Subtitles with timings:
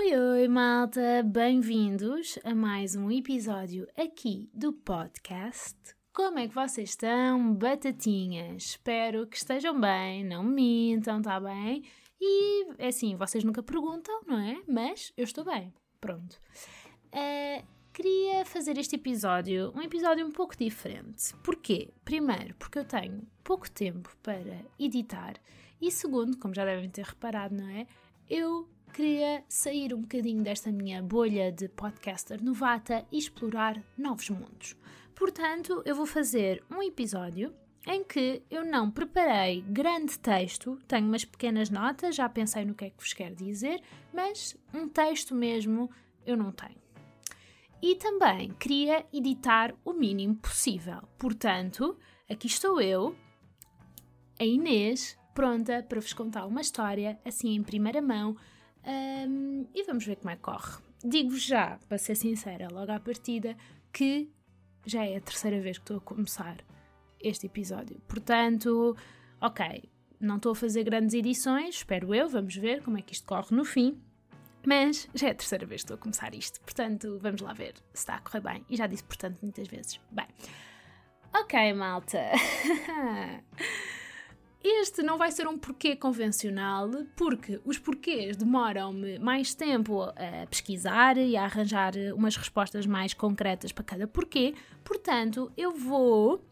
[0.00, 1.24] Oi, oi, malta!
[1.24, 5.76] Bem-vindos a mais um episódio aqui do podcast.
[6.12, 8.62] Como é que vocês estão, batatinhas?
[8.62, 11.82] Espero que estejam bem, não mintam, tá bem?
[12.20, 14.62] E é assim, vocês nunca perguntam, não é?
[14.68, 15.74] Mas eu estou bem.
[16.00, 16.40] Pronto.
[17.06, 21.34] Uh, queria fazer este episódio um episódio um pouco diferente.
[21.42, 21.92] Porquê?
[22.04, 25.34] Primeiro, porque eu tenho pouco tempo para editar.
[25.80, 27.84] E segundo, como já devem ter reparado, não é?
[28.30, 34.76] Eu queria sair um bocadinho desta minha bolha de podcaster novata e explorar novos mundos.
[35.14, 37.54] Portanto, eu vou fazer um episódio
[37.86, 42.84] em que eu não preparei grande texto, tenho umas pequenas notas, já pensei no que
[42.84, 43.80] é que vos quero dizer,
[44.12, 45.90] mas um texto mesmo
[46.26, 46.80] eu não tenho.
[47.80, 51.00] E também queria editar o mínimo possível.
[51.18, 51.96] Portanto,
[52.28, 53.16] aqui estou eu,
[54.38, 58.36] a Inês, pronta para vos contar uma história assim em primeira mão
[58.88, 60.78] um, e vamos ver como é que corre.
[61.04, 63.56] Digo-vos já, para ser sincera, logo à partida,
[63.92, 64.30] que
[64.86, 66.56] já é a terceira vez que estou a começar
[67.20, 68.00] este episódio.
[68.08, 68.96] Portanto,
[69.40, 69.84] ok,
[70.18, 73.54] não estou a fazer grandes edições, espero eu, vamos ver como é que isto corre
[73.54, 74.00] no fim.
[74.66, 77.74] Mas já é a terceira vez que estou a começar isto, portanto, vamos lá ver
[77.92, 78.64] se está a correr bem.
[78.68, 80.00] E já disse, portanto, muitas vezes.
[80.10, 80.26] Bem,
[81.32, 82.18] ok, malta.
[84.70, 91.16] Este não vai ser um porquê convencional, porque os porquês demoram-me mais tempo a pesquisar
[91.16, 94.54] e a arranjar umas respostas mais concretas para cada porquê.
[94.84, 96.44] Portanto, eu vou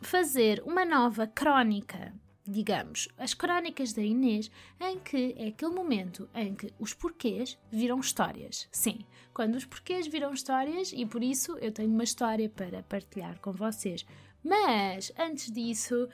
[0.00, 2.14] fazer uma nova crónica,
[2.44, 4.48] digamos, as crónicas da Inês,
[4.80, 8.68] em que é aquele momento em que os porquês viram histórias.
[8.70, 9.00] Sim,
[9.34, 13.50] quando os porquês viram histórias, e por isso eu tenho uma história para partilhar com
[13.50, 14.06] vocês.
[14.44, 16.08] Mas antes disso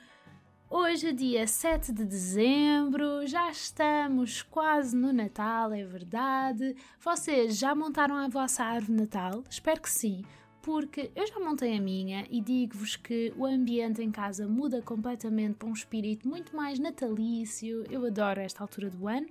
[0.75, 6.75] Hoje é dia 7 de dezembro, já estamos quase no Natal, é verdade.
[6.99, 9.43] Vocês já montaram a vossa árvore de Natal?
[9.47, 10.25] Espero que sim,
[10.63, 15.57] porque eu já montei a minha e digo-vos que o ambiente em casa muda completamente
[15.57, 17.85] para um espírito muito mais natalício.
[17.87, 19.27] Eu adoro esta altura do ano.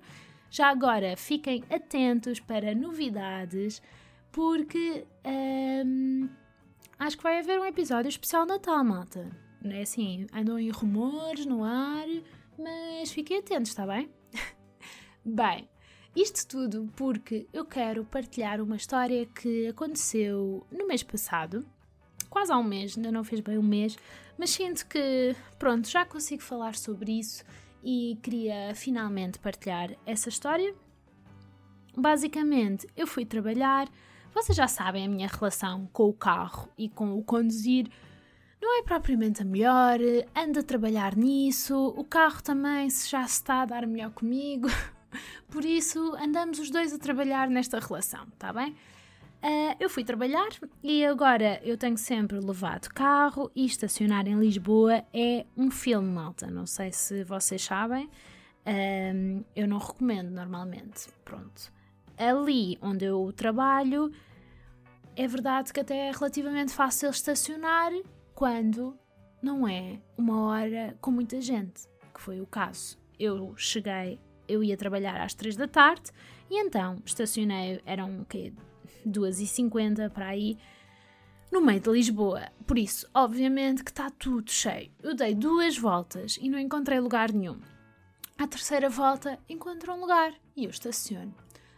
[0.48, 3.82] Já agora fiquem atentos para novidades,
[4.30, 5.04] porque
[5.84, 6.28] hum,
[7.00, 11.62] acho que vai haver um episódio especial Natal, malta é assim, andam aí rumores no
[11.62, 12.06] ar,
[12.58, 14.10] mas fiquem atentos, está bem?
[15.24, 15.68] bem,
[16.16, 21.64] isto tudo porque eu quero partilhar uma história que aconteceu no mês passado,
[22.28, 23.96] quase há um mês, ainda não fez bem um mês,
[24.38, 27.44] mas sinto que, pronto, já consigo falar sobre isso
[27.82, 30.74] e queria finalmente partilhar essa história.
[31.96, 33.88] Basicamente, eu fui trabalhar,
[34.34, 37.88] vocês já sabem a minha relação com o carro e com o conduzir
[38.62, 39.98] não é propriamente a melhor,
[40.36, 44.68] ando a trabalhar nisso, o carro também se já se está a dar melhor comigo,
[45.50, 48.70] por isso andamos os dois a trabalhar nesta relação, tá bem?
[49.42, 50.50] Uh, eu fui trabalhar
[50.80, 56.46] e agora eu tenho sempre levado carro e estacionar em Lisboa é um filme, malta.
[56.46, 61.08] Não sei se vocês sabem, uh, eu não recomendo normalmente.
[61.24, 61.72] Pronto.
[62.16, 64.12] Ali onde eu trabalho,
[65.16, 67.90] é verdade que até é relativamente fácil estacionar
[68.34, 68.98] quando
[69.42, 72.98] não é uma hora com muita gente, que foi o caso.
[73.18, 76.10] Eu cheguei, eu ia trabalhar às 3 da tarde
[76.50, 78.52] e então estacionei, eram o quê?
[79.06, 80.56] 2h50 para aí,
[81.50, 82.48] no meio de Lisboa.
[82.66, 84.90] Por isso, obviamente que está tudo cheio.
[85.02, 87.60] Eu dei duas voltas e não encontrei lugar nenhum.
[88.38, 91.34] À terceira volta, encontro um lugar e eu estaciono.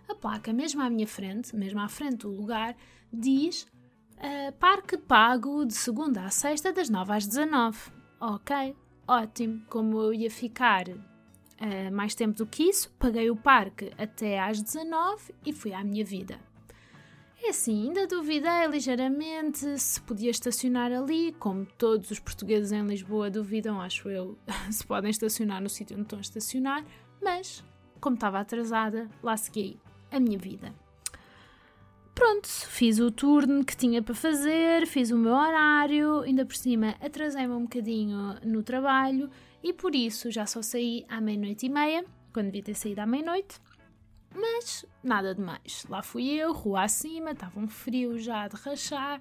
[0.09, 2.77] A placa, mesmo à minha frente, mesmo à frente do lugar,
[3.13, 3.67] diz
[4.59, 7.93] Parque pago de segunda a sexta, das 9 às 19.
[8.21, 8.75] Ok,
[9.07, 9.63] ótimo.
[9.69, 14.63] Como eu ia ficar uh, mais tempo do que isso, paguei o parque até às
[14.63, 16.39] 19 e fui à minha vida.
[17.43, 23.29] É assim, ainda duvidei ligeiramente se podia estacionar ali, como todos os portugueses em Lisboa
[23.31, 24.39] duvidam, acho eu,
[24.73, 26.83] se podem estacionar no sítio onde estão a estacionar,
[27.23, 27.63] mas,
[28.01, 29.79] como estava atrasada, lá segui
[30.11, 30.73] a minha vida.
[32.15, 36.95] Pronto, fiz o turno que tinha para fazer, fiz o meu horário, ainda por cima
[37.01, 39.29] atrasei-me um bocadinho no trabalho
[39.63, 43.07] e por isso já só saí à meia-noite e meia, quando devia ter saído à
[43.07, 43.61] meia-noite.
[44.33, 45.85] Mas nada de mais.
[45.89, 49.21] Lá fui eu, rua acima, estava um frio já de rachar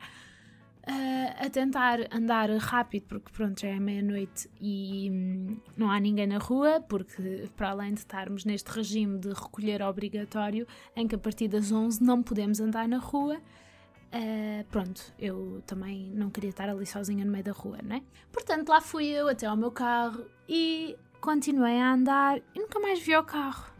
[0.85, 6.37] a tentar andar rápido, porque pronto, já é meia-noite e hum, não há ninguém na
[6.37, 11.47] rua, porque para além de estarmos neste regime de recolher obrigatório, em que a partir
[11.47, 16.85] das 11 não podemos andar na rua, uh, pronto, eu também não queria estar ali
[16.85, 18.01] sozinha no meio da rua, né?
[18.31, 23.01] Portanto, lá fui eu até ao meu carro e continuei a andar e nunca mais
[23.01, 23.71] vi o carro.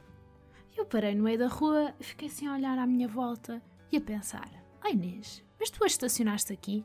[0.75, 3.61] Eu parei no meio da rua fiquei assim a olhar à minha volta
[3.91, 4.49] e a pensar:
[4.81, 6.83] Ai Inês, mas tu estacionaste aqui?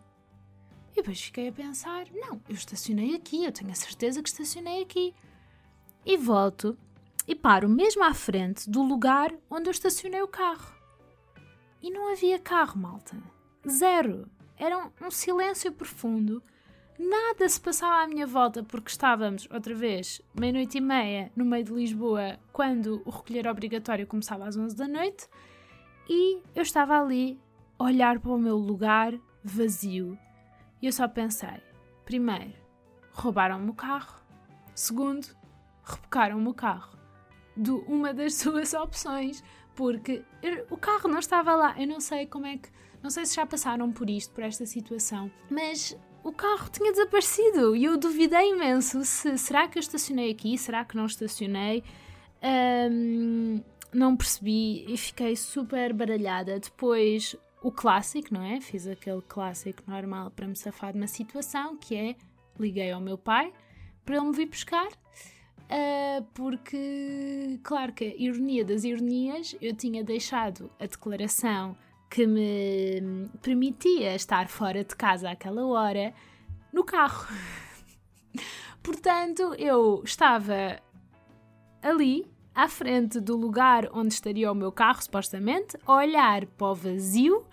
[0.98, 4.82] E depois fiquei a pensar: Não, eu estacionei aqui, eu tenho a certeza que estacionei
[4.82, 5.14] aqui.
[6.04, 6.76] E volto
[7.24, 10.74] e paro mesmo à frente do lugar onde eu estacionei o carro.
[11.80, 13.16] E não havia carro, malta.
[13.68, 14.28] Zero.
[14.56, 16.42] Era um, um silêncio profundo.
[16.98, 21.62] Nada se passava à minha volta porque estávamos, outra vez, meia-noite e meia, no meio
[21.62, 25.28] de Lisboa, quando o recolher obrigatório começava às 11 da noite,
[26.08, 27.38] e eu estava ali
[27.78, 30.18] a olhar para o meu lugar vazio.
[30.80, 31.62] E eu só pensei:
[32.04, 32.54] primeiro,
[33.12, 34.20] roubaram-me o carro,
[34.74, 35.26] segundo,
[35.84, 36.96] rebocaram-me o carro.
[37.56, 39.42] Do uma das suas opções,
[39.74, 40.24] porque
[40.70, 41.74] o carro não estava lá.
[41.80, 42.68] Eu não sei como é que.
[43.02, 47.76] Não sei se já passaram por isto, por esta situação, mas o carro tinha desaparecido
[47.76, 51.84] e eu duvidei imenso se será que eu estacionei aqui, será que não estacionei.
[52.90, 56.58] Um, não percebi e fiquei super baralhada.
[56.58, 58.60] Depois, o clássico, não é?
[58.60, 62.16] Fiz aquele clássico normal para me safar de uma situação que é
[62.58, 63.52] liguei ao meu pai
[64.04, 64.88] para ele me vir buscar.
[65.68, 71.76] Uh, porque, claro que a ironia das ironias, eu tinha deixado a declaração
[72.08, 76.14] que me permitia estar fora de casa àquela hora
[76.72, 77.28] no carro.
[78.82, 80.80] Portanto, eu estava
[81.82, 82.26] ali,
[82.58, 87.46] à frente do lugar onde estaria o meu carro, supostamente, a olhar para o vazio,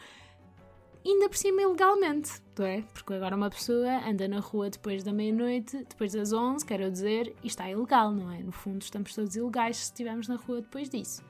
[1.05, 2.81] ainda por cima ilegalmente, não é?
[2.91, 7.35] Porque agora uma pessoa anda na rua depois da meia-noite, depois das 11, quero dizer,
[7.43, 8.39] e está ilegal, não é?
[8.39, 11.23] No fundo, estamos todos ilegais se estivermos na rua depois disso.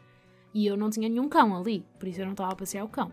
[0.54, 2.88] E eu não tinha nenhum cão ali, por isso eu não estava a passear o
[2.88, 3.12] cão.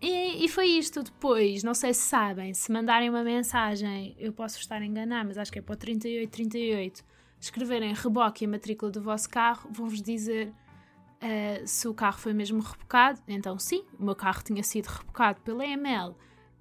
[0.00, 4.58] E, e, foi isto depois, não sei se sabem, se mandarem uma mensagem, eu posso
[4.58, 7.04] estar a enganar, mas acho que é para o 3838,
[7.40, 10.52] escreverem reboque e a matrícula do vosso carro, vão-vos dizer
[11.22, 13.20] uh, se o carro foi mesmo rebocado.
[13.26, 16.16] Então, sim, o meu carro tinha sido rebocado pela EML uh,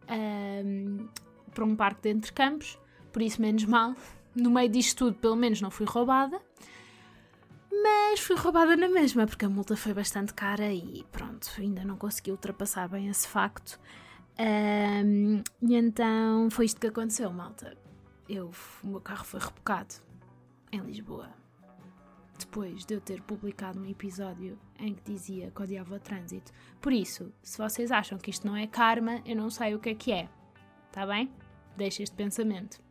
[0.07, 1.07] ehm,
[1.53, 2.79] para um parque de entrecampos,
[3.11, 3.93] por isso, menos mal.
[4.33, 6.39] No meio disto tudo, pelo menos, não fui roubada.
[7.71, 11.97] Mas fui roubada na mesma, porque a multa foi bastante cara e pronto, ainda não
[11.97, 13.79] consegui ultrapassar bem esse facto.
[14.39, 17.77] Um, e então foi isto que aconteceu, malta.
[18.27, 18.51] Eu,
[18.83, 19.95] o meu carro foi rebocado
[20.71, 21.29] em Lisboa.
[22.37, 26.51] Depois de eu ter publicado um episódio em que dizia que odiava o trânsito.
[26.79, 29.89] Por isso, se vocês acham que isto não é karma, eu não sei o que
[29.89, 30.29] é que é.
[30.91, 31.29] Tá bem?
[31.75, 32.81] Deixa este pensamento.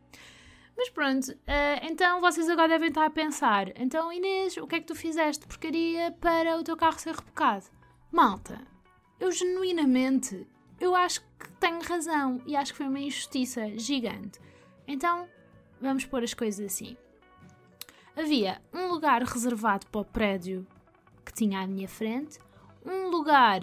[0.77, 4.79] Mas pronto, uh, então vocês agora devem estar a pensar: então Inês, o que é
[4.79, 7.65] que tu fizeste porcaria para o teu carro ser rebocado?
[8.11, 8.61] Malta,
[9.19, 10.47] eu genuinamente,
[10.79, 14.39] eu acho que tenho razão e acho que foi uma injustiça gigante.
[14.87, 15.27] Então,
[15.81, 16.95] vamos pôr as coisas assim.
[18.19, 20.67] Havia um lugar reservado para o prédio
[21.25, 22.37] que tinha à minha frente,
[22.85, 23.61] um lugar,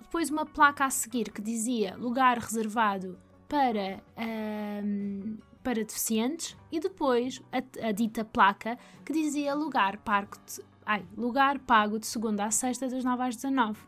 [0.00, 3.16] depois uma placa a seguir que dizia lugar reservado
[3.48, 10.60] para uh, para deficientes e depois a, a dita placa que dizia lugar, parco de,
[10.84, 13.78] ai, lugar pago de segunda a sexta das 9 às 19.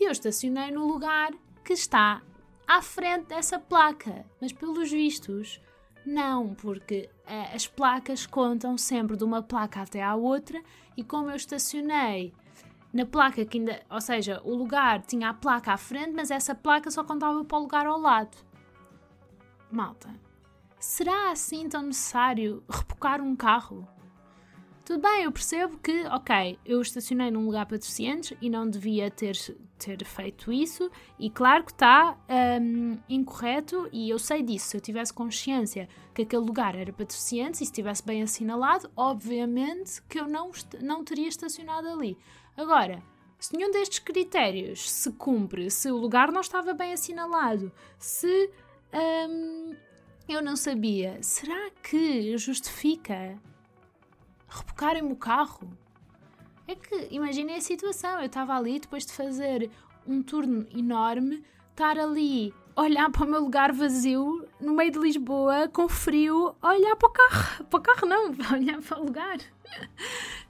[0.00, 1.32] E eu estacionei no lugar
[1.62, 2.22] que está
[2.66, 5.60] à frente dessa placa, mas pelos vistos
[6.04, 10.62] não, porque uh, as placas contam sempre de uma placa até à outra
[10.96, 12.32] e como eu estacionei
[12.92, 16.54] na placa que ainda, ou seja, o lugar tinha a placa à frente, mas essa
[16.54, 18.36] placa só contava para o lugar ao lado.
[19.70, 20.08] Malta,
[20.78, 23.88] será assim tão necessário repocar um carro?
[24.84, 29.10] Tudo bem, eu percebo que, ok, eu estacionei num lugar para deficientes e não devia
[29.10, 29.34] ter,
[29.78, 32.18] ter feito isso, e claro que está
[32.60, 34.68] um, incorreto, e eu sei disso.
[34.68, 40.02] Se eu tivesse consciência que aquele lugar era para deficientes e estivesse bem assinalado, obviamente
[40.02, 40.50] que eu não,
[40.82, 42.18] não teria estacionado ali.
[42.54, 43.02] Agora,
[43.38, 48.50] se nenhum destes critérios se cumpre, se o lugar não estava bem assinalado, se.
[48.92, 49.74] Um,
[50.26, 51.22] eu não sabia.
[51.22, 53.38] Será que justifica
[54.54, 55.76] rebocarem-me o carro?
[56.66, 58.20] É que imaginei a situação.
[58.20, 59.70] Eu estava ali depois de fazer
[60.06, 65.68] um turno enorme, estar ali, olhar para o meu lugar vazio, no meio de Lisboa,
[65.68, 67.64] com frio, olhar para o carro.
[67.64, 69.38] Para o carro não, olhar para o lugar.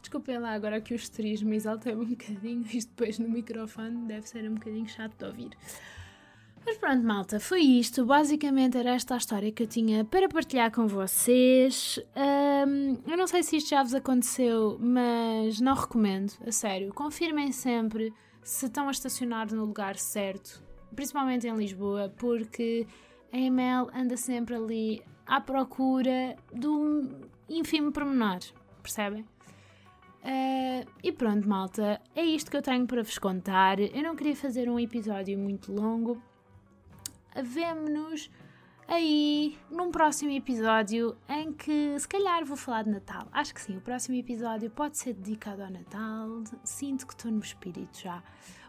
[0.00, 2.64] Desculpem lá agora que o esterismo exaltei um bocadinho.
[2.72, 5.50] Isto depois no microfone deve ser um bocadinho chato de ouvir.
[6.66, 8.06] Mas pronto, malta, foi isto.
[8.06, 11.98] Basicamente era esta a história que eu tinha para partilhar com vocês.
[12.16, 16.92] Um, eu não sei se isto já vos aconteceu, mas não recomendo, a sério.
[16.94, 20.62] Confirmem sempre se estão a estacionar no lugar certo,
[20.94, 22.86] principalmente em Lisboa, porque
[23.30, 27.10] a EML anda sempre ali à procura do
[27.48, 28.40] ínfimo pormenor,
[28.82, 29.22] percebem?
[30.22, 33.78] Uh, e pronto, malta, é isto que eu tenho para vos contar.
[33.78, 36.22] Eu não queria fazer um episódio muito longo.
[37.42, 38.30] Vemo-nos
[38.86, 43.26] aí num próximo episódio em que se calhar vou falar de Natal.
[43.32, 46.44] Acho que sim, o próximo episódio pode ser dedicado ao Natal.
[46.62, 48.22] Sinto que estou no espírito já.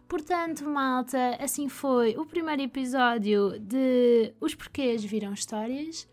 [0.08, 6.08] Portanto, malta, assim foi o primeiro episódio de Os Porquês Viram Histórias.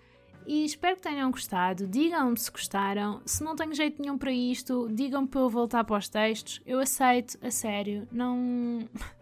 [0.47, 1.87] E espero que tenham gostado.
[1.87, 3.23] Digam-me se gostaram.
[3.25, 6.61] Se não tenho jeito nenhum para isto, digam-me para eu voltar para os textos.
[6.66, 8.09] Eu aceito, a sério.
[8.11, 8.80] Não.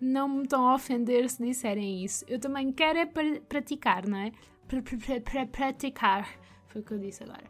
[0.00, 2.24] não me estão a ofender se disserem isso.
[2.28, 4.32] Eu também quero é praticar, não é?
[5.52, 6.28] Praticar.
[6.68, 7.44] Foi o que eu disse agora.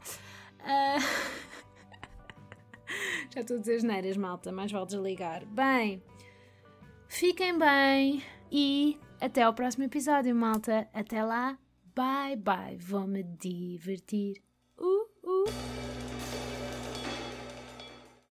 [0.60, 1.36] Uh...
[3.34, 5.44] Já estou a dizer geneiras, malta, mais vale desligar.
[5.46, 6.02] Bem,
[7.08, 10.88] fiquem bem e até ao próximo episódio, malta.
[10.92, 11.58] Até lá,
[11.94, 14.42] bye bye, vou-me divertir.
[14.78, 16.15] Uh, uh.